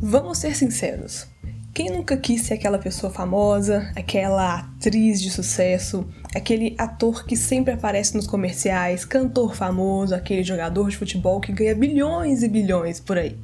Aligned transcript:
Vamos 0.00 0.38
ser 0.38 0.54
sinceros. 0.54 1.26
Quem 1.72 1.90
nunca 1.90 2.18
quis 2.18 2.42
ser 2.42 2.54
aquela 2.54 2.78
pessoa 2.78 3.10
famosa, 3.10 3.90
aquela 3.96 4.58
atriz 4.58 5.20
de 5.22 5.30
sucesso, 5.30 6.06
aquele 6.34 6.74
ator 6.76 7.24
que 7.24 7.34
sempre 7.34 7.72
aparece 7.72 8.14
nos 8.14 8.26
comerciais, 8.26 9.06
cantor 9.06 9.54
famoso, 9.54 10.14
aquele 10.14 10.42
jogador 10.42 10.90
de 10.90 10.98
futebol 10.98 11.40
que 11.40 11.50
ganha 11.50 11.74
bilhões 11.74 12.42
e 12.42 12.48
bilhões 12.48 13.00
por 13.00 13.16
aí? 13.16 13.38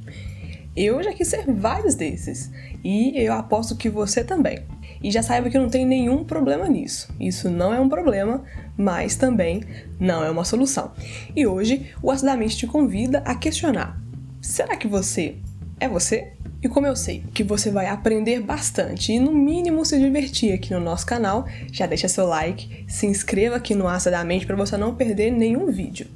Eu 0.75 1.01
já 1.01 1.11
quis 1.11 1.27
ser 1.27 1.45
vários 1.51 1.95
desses 1.95 2.51
e 2.83 3.13
eu 3.15 3.33
aposto 3.33 3.75
que 3.75 3.89
você 3.89 4.23
também. 4.23 4.63
E 5.01 5.09
já 5.09 5.23
saiba 5.23 5.49
que 5.49 5.57
não 5.57 5.69
tem 5.69 5.85
nenhum 5.85 6.23
problema 6.23 6.69
nisso. 6.69 7.13
Isso 7.19 7.49
não 7.49 7.73
é 7.73 7.79
um 7.79 7.89
problema, 7.89 8.43
mas 8.77 9.15
também 9.15 9.63
não 9.99 10.23
é 10.23 10.29
uma 10.29 10.45
solução. 10.45 10.91
E 11.35 11.47
hoje 11.47 11.91
o 12.01 12.11
Acidamente 12.11 12.57
te 12.57 12.67
convida 12.67 13.19
a 13.25 13.35
questionar: 13.35 13.99
será 14.39 14.77
que 14.77 14.87
você 14.87 15.37
é 15.79 15.89
você? 15.89 16.32
E 16.63 16.69
como 16.69 16.87
eu 16.87 16.95
sei 16.95 17.21
que 17.33 17.43
você 17.43 17.69
vai 17.69 17.87
aprender 17.87 18.39
bastante 18.39 19.11
e 19.11 19.19
no 19.19 19.33
mínimo 19.33 19.83
se 19.83 19.99
divertir 19.99 20.53
aqui 20.53 20.71
no 20.71 20.79
nosso 20.79 21.05
canal, 21.05 21.45
já 21.69 21.85
deixa 21.85 22.07
seu 22.07 22.25
like, 22.25 22.85
se 22.87 23.05
inscreva 23.05 23.57
aqui 23.57 23.75
no 23.75 23.85
Asa 23.85 24.09
da 24.09 24.23
Mente 24.23 24.45
para 24.45 24.55
você 24.55 24.77
não 24.77 24.95
perder 24.95 25.29
nenhum 25.29 25.69
vídeo. 25.69 26.07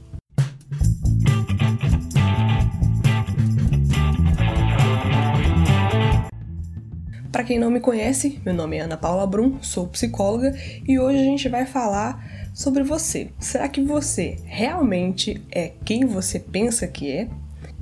Para 7.29 7.43
quem 7.43 7.59
não 7.59 7.69
me 7.69 7.81
conhece, 7.81 8.39
meu 8.45 8.53
nome 8.53 8.77
é 8.77 8.79
Ana 8.79 8.95
Paula 8.95 9.27
Brum, 9.27 9.61
sou 9.61 9.85
psicóloga 9.87 10.57
e 10.87 10.97
hoje 10.97 11.19
a 11.19 11.23
gente 11.23 11.49
vai 11.49 11.65
falar 11.65 12.49
sobre 12.53 12.83
você. 12.83 13.31
Será 13.37 13.67
que 13.67 13.81
você 13.81 14.37
realmente 14.45 15.43
é 15.51 15.73
quem 15.83 16.05
você 16.05 16.39
pensa 16.39 16.87
que 16.87 17.11
é? 17.11 17.27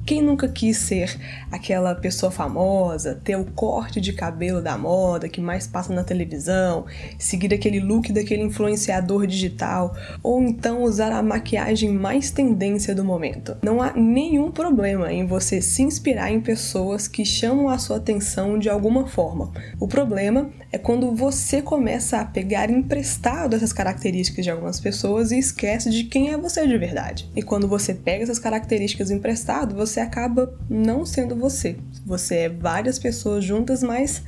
Quem 0.05 0.21
nunca 0.21 0.47
quis 0.47 0.77
ser 0.77 1.19
aquela 1.51 1.95
pessoa 1.95 2.31
famosa, 2.31 3.19
ter 3.23 3.35
o 3.35 3.45
corte 3.45 3.99
de 3.99 4.13
cabelo 4.13 4.61
da 4.61 4.77
moda 4.77 5.27
que 5.27 5.41
mais 5.41 5.65
passa 5.65 5.91
na 5.91 6.03
televisão, 6.03 6.85
seguir 7.17 7.51
aquele 7.51 7.79
look 7.79 8.13
daquele 8.13 8.43
influenciador 8.43 9.25
digital, 9.25 9.95
ou 10.21 10.43
então 10.43 10.83
usar 10.83 11.11
a 11.11 11.23
maquiagem 11.23 11.91
mais 11.91 12.29
tendência 12.29 12.93
do 12.93 13.03
momento? 13.03 13.57
Não 13.63 13.81
há 13.81 13.93
nenhum 13.93 14.51
problema 14.51 15.11
em 15.11 15.25
você 15.25 15.59
se 15.59 15.81
inspirar 15.81 16.31
em 16.31 16.39
pessoas 16.39 17.07
que 17.07 17.25
chamam 17.25 17.67
a 17.67 17.79
sua 17.79 17.97
atenção 17.97 18.59
de 18.59 18.69
alguma 18.69 19.07
forma. 19.07 19.51
O 19.79 19.87
problema 19.87 20.51
é 20.71 20.77
quando 20.77 21.15
você 21.15 21.63
começa 21.63 22.19
a 22.19 22.25
pegar 22.25 22.69
emprestado 22.69 23.55
essas 23.55 23.73
características 23.73 24.45
de 24.45 24.51
algumas 24.51 24.79
pessoas 24.79 25.31
e 25.31 25.39
esquece 25.39 25.89
de 25.89 26.03
quem 26.03 26.29
é 26.29 26.37
você 26.37 26.67
de 26.67 26.77
verdade. 26.77 27.27
E 27.35 27.41
quando 27.41 27.67
você 27.67 27.93
pega 27.93 28.23
essas 28.23 28.37
características 28.37 29.09
emprestado, 29.09 29.73
você 29.73 29.94
acaba 29.99 30.53
não 30.69 31.05
sendo 31.05 31.35
você. 31.35 31.77
Você 32.05 32.35
é 32.35 32.49
várias 32.49 32.99
pessoas 32.99 33.43
juntas, 33.43 33.81
mas 33.83 34.23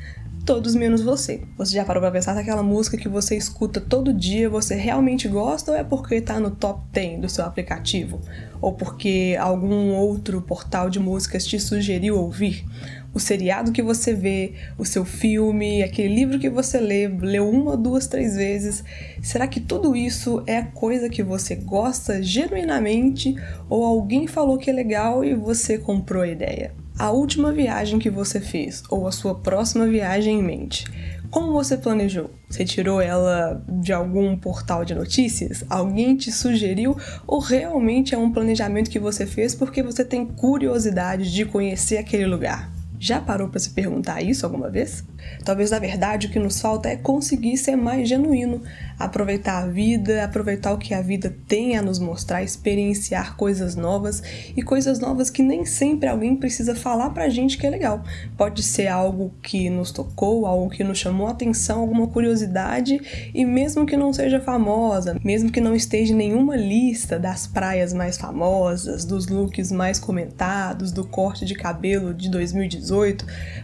todos 0.48 0.76
menos 0.76 1.02
você. 1.02 1.42
Você 1.58 1.74
já 1.76 1.84
parou 1.84 2.02
pra 2.02 2.10
pensar 2.10 2.34
naquela 2.34 2.64
música 2.64 2.96
que 2.96 3.10
você 3.10 3.36
escuta 3.36 3.82
todo 3.82 4.14
dia, 4.14 4.50
você 4.50 4.76
realmente 4.76 5.28
gosta 5.28 5.72
ou 5.72 5.78
é 5.78 5.84
porque 5.84 6.22
tá 6.22 6.40
no 6.40 6.52
top 6.52 6.80
10 6.94 7.20
do 7.20 7.28
seu 7.28 7.44
aplicativo? 7.44 8.22
Ou 8.62 8.72
porque 8.72 9.36
algum 9.38 9.94
outro 9.94 10.42
portal 10.42 10.90
de 10.90 11.02
músicas 11.02 11.46
te 11.46 11.60
sugeriu 11.60 12.18
ouvir? 12.18 12.66
o 13.14 13.20
seriado 13.20 13.72
que 13.72 13.82
você 13.82 14.14
vê, 14.14 14.54
o 14.78 14.86
seu 14.86 15.04
filme, 15.04 15.82
aquele 15.82 16.14
livro 16.14 16.38
que 16.38 16.52
você 16.52 16.80
lê, 16.80 17.08
leu 17.08 17.50
uma, 17.50 17.76
duas, 17.76 18.06
três 18.06 18.36
vezes. 18.36 18.84
Será 19.24 19.48
que 19.48 19.60
tudo 19.60 19.96
isso 19.96 20.44
é 20.46 20.62
coisa 20.62 21.10
que 21.10 21.24
você 21.24 21.56
gosta 21.56 22.22
genuinamente 22.22 23.36
ou 23.68 23.84
alguém 23.84 24.28
falou 24.28 24.60
que 24.60 24.70
é 24.70 24.74
legal 24.74 25.26
e 25.26 25.34
você 25.34 25.80
comprou 25.80 26.22
a 26.22 26.28
ideia? 26.28 26.72
A 27.00 27.12
última 27.12 27.52
viagem 27.52 28.00
que 28.00 28.10
você 28.10 28.42
fez 28.42 28.82
ou 28.90 29.08
a 29.08 29.12
sua 29.12 29.36
próxima 29.36 29.86
viagem 29.86 30.40
em 30.40 30.44
mente. 30.44 30.86
Como 31.30 31.52
você 31.52 31.78
planejou? 31.78 32.32
Você 32.50 32.66
tirou 32.66 33.00
ela 33.00 33.64
de 33.70 33.94
algum 33.94 34.36
portal 34.36 34.84
de 34.84 34.96
notícias? 34.96 35.64
Alguém 35.70 36.16
te 36.16 36.32
sugeriu? 36.32 36.98
Ou 37.28 37.40
realmente 37.40 38.16
é 38.16 38.18
um 38.18 38.32
planejamento 38.32 38.90
que 38.90 38.98
você 38.98 39.28
fez 39.28 39.54
porque 39.54 39.84
você 39.84 40.04
tem 40.04 40.26
curiosidade 40.26 41.32
de 41.32 41.46
conhecer 41.46 41.98
aquele 41.98 42.26
lugar? 42.26 42.77
Já 43.00 43.22
parou 43.22 43.48
para 43.48 43.60
se 43.60 43.70
perguntar 43.70 44.22
isso 44.22 44.46
alguma 44.46 44.70
vez? 44.70 45.04
Talvez 45.44 45.72
na 45.72 45.80
verdade 45.80 46.28
o 46.28 46.30
que 46.30 46.40
nos 46.40 46.60
falta 46.60 46.90
é 46.90 46.96
conseguir 46.96 47.58
ser 47.58 47.76
mais 47.76 48.10
genuíno, 48.10 48.62
aproveitar 48.98 49.64
a 49.64 49.68
vida, 49.68 50.24
aproveitar 50.24 50.74
o 50.74 50.78
que 50.78 50.94
a 50.94 51.02
vida 51.02 51.36
tem 51.48 51.78
a 51.78 51.82
nos 51.82 52.00
mostrar, 52.00 52.44
experienciar 52.44 53.36
coisas 53.36 53.76
novas 53.76 54.24
e 54.56 54.62
coisas 54.62 55.00
novas 55.00 55.30
que 55.30 55.44
nem 55.44 55.66
sempre 55.66 56.10
alguém 56.10 56.36
precisa 56.36 56.74
falar 56.76 57.12
pra 57.12 57.30
gente 57.30 57.58
que 57.58 57.68
é 57.68 57.70
legal. 57.70 58.04
Pode 58.36 58.64
ser 58.64 58.88
algo 58.88 59.34
que 59.42 59.70
nos 59.70 59.92
tocou, 59.92 60.46
algo 60.46 60.70
que 60.70 60.84
nos 60.84 60.98
chamou 60.98 61.28
a 61.28 61.32
atenção, 61.32 61.82
alguma 61.82 62.08
curiosidade 62.08 63.00
e 63.34 63.46
mesmo 63.46 63.86
que 63.86 63.96
não 63.96 64.12
seja 64.12 64.40
famosa, 64.40 65.20
mesmo 65.24 65.52
que 65.52 65.62
não 65.62 65.76
esteja 65.76 66.14
em 66.14 66.18
nenhuma 66.18 66.56
lista 66.56 67.20
das 67.20 67.46
praias 67.46 67.94
mais 67.94 68.18
famosas, 68.18 69.06
dos 69.06 69.28
looks 69.28 69.72
mais 69.72 70.00
comentados, 70.00 70.92
do 70.92 71.06
corte 71.06 71.46
de 71.46 71.54
cabelo 71.54 72.14
de 72.14 72.30
2018, 72.30 72.87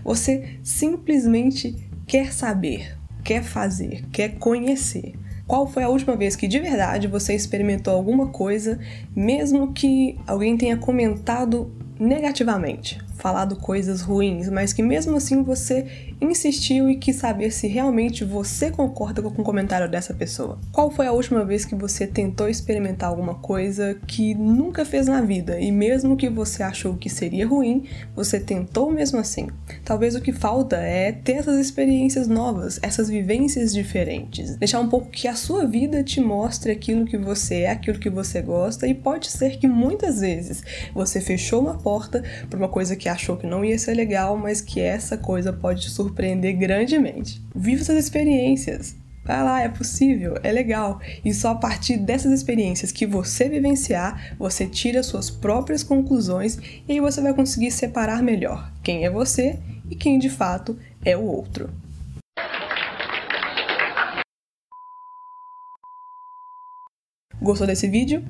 você 0.04 0.58
simplesmente 0.64 1.76
quer 2.06 2.34
saber, 2.34 2.98
quer 3.24 3.44
fazer, 3.44 4.06
quer 4.12 4.36
conhecer. 4.36 5.14
Qual 5.48 5.68
foi 5.68 5.84
a 5.84 5.90
última 5.90 6.16
vez 6.16 6.36
que 6.36 6.48
de 6.48 6.60
verdade 6.60 7.08
você 7.08 7.34
experimentou 7.34 7.94
alguma 7.94 8.28
coisa, 8.28 8.80
mesmo 9.16 9.74
que 9.74 10.18
alguém 10.26 10.58
tenha 10.58 10.78
comentado 10.78 11.72
negativamente? 12.00 13.00
Falado 13.16 13.56
coisas 13.56 14.02
ruins, 14.02 14.50
mas 14.50 14.74
que 14.74 14.82
mesmo 14.82 15.16
assim 15.16 15.44
você 15.44 16.14
insistiu 16.20 16.90
e 16.90 16.96
quis 16.96 17.18
saber 17.18 17.52
se 17.52 17.68
realmente 17.68 18.24
você 18.24 18.72
concorda 18.72 19.22
com 19.22 19.42
o 19.42 19.46
comentário 19.46 19.90
dessa 19.90 20.14
pessoa. 20.14 20.60
Qual 20.72 20.90
foi 20.92 21.08
a 21.08 21.12
última 21.12 21.46
vez 21.46 21.66
que 21.66 21.76
você 21.76 22.08
tentou 22.08 22.50
experimentar 22.50 23.10
alguma 23.10 23.36
coisa 23.36 23.96
que 24.08 24.34
nunca 24.34 24.86
fez 24.86 25.08
na 25.08 25.22
vida 25.22 25.60
e 25.60 25.72
mesmo 25.72 26.18
que 26.18 26.30
você 26.30 26.64
achou 26.64 26.96
que 26.96 27.10
seria 27.10 27.48
ruim, 27.48 27.86
você 28.16 28.40
tentou 28.40 28.92
mesmo 28.92 29.20
assim? 29.20 29.48
Talvez 29.84 30.16
o 30.16 30.22
que 30.22 30.32
falta 30.32 30.78
é 30.78 31.12
ter 31.12 31.34
essas 31.34 31.60
experiências 31.60 32.28
novas, 32.28 32.80
essas 32.82 33.10
vivências 33.10 33.74
diferentes, 33.74 34.56
deixar 34.56 34.80
um 34.80 34.90
pouco 34.90 35.10
que 35.10 35.28
a 35.28 35.36
sua 35.36 35.66
vida 35.66 36.04
te 36.04 36.20
mostre 36.20 36.72
aquilo 36.72 37.06
que 37.06 37.18
você 37.18 37.62
é, 37.62 37.72
aquilo 37.72 38.00
que 38.00 38.10
você 38.10 38.42
gosta 38.42 38.88
e 38.88 38.94
pode 38.94 39.30
ser 39.30 39.58
que 39.58 39.68
muitas 39.68 40.20
vezes 40.20 40.64
você 40.94 41.22
fechou 41.22 41.62
uma 41.62 41.76
porta 41.78 42.24
por 42.50 42.58
uma 42.58 42.70
coisa 42.70 42.96
que 42.96 43.10
achou 43.14 43.38
que 43.38 43.48
não 43.48 43.64
ia 43.64 43.80
ser 43.80 43.94
legal, 43.94 44.38
mas 44.38 44.62
que 44.62 44.80
essa 44.80 45.18
coisa 45.18 45.54
pode 45.54 45.82
te 45.82 45.90
surpreender 45.90 46.58
grandemente. 46.58 47.42
Viva 47.56 47.82
essas 47.82 47.98
experiências. 47.98 48.96
Vai 49.26 49.42
lá, 49.42 49.62
é 49.62 49.70
possível, 49.70 50.36
é 50.44 50.52
legal. 50.52 51.00
E 51.24 51.34
só 51.34 51.52
a 51.52 51.56
partir 51.56 51.98
dessas 51.98 52.32
experiências 52.34 52.92
que 52.92 53.06
você 53.06 53.48
vivenciar, 53.48 54.36
você 54.38 54.68
tira 54.68 55.02
suas 55.02 55.30
próprias 55.30 55.82
conclusões 55.82 56.58
e 56.88 56.92
aí 56.92 57.00
você 57.00 57.22
vai 57.22 57.34
conseguir 57.34 57.72
separar 57.72 58.22
melhor 58.22 58.70
quem 58.84 59.06
é 59.06 59.10
você 59.10 59.58
e 59.90 59.96
quem 59.96 60.20
de 60.20 60.30
fato 60.30 60.78
é 61.06 61.16
o 61.16 61.24
outro. 61.24 61.70
Gostou 67.42 67.68
desse 67.68 67.88
vídeo? 67.88 68.24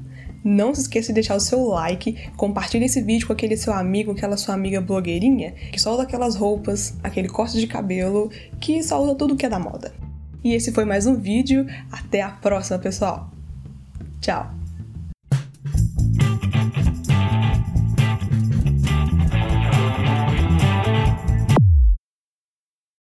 Não 0.44 0.76
se 0.76 0.82
esqueça 0.82 1.08
de 1.08 1.14
deixar 1.14 1.36
o 1.36 1.40
seu 1.40 1.64
like, 1.68 2.30
compartilhe 2.36 2.86
esse 2.86 3.02
vídeo 3.02 3.28
com 3.28 3.34
aquele 3.34 3.56
seu 3.56 3.74
amigo, 3.74 4.12
aquela 4.12 4.36
sua 4.36 4.54
amiga 4.54 4.82
blogueirinha 4.82 5.54
que 5.72 5.80
só 5.80 5.94
usa 5.94 6.04
aquelas 6.04 6.36
roupas, 6.36 6.96
aquele 7.02 7.30
corte 7.30 7.58
de 7.58 7.66
cabelo, 7.66 8.30
que 8.60 8.84
só 8.84 9.02
usa 9.02 9.16
tudo 9.16 9.38
que 9.38 9.46
é 9.46 9.50
da 9.50 9.60
moda. 9.60 9.94
E 10.44 10.54
esse 10.54 10.74
foi 10.74 10.84
mais 10.84 11.08
um 11.08 11.16
vídeo. 11.16 11.66
Até 11.90 12.22
a 12.22 12.30
próxima, 12.30 12.78
pessoal. 12.78 13.32
Tchau! 14.20 14.63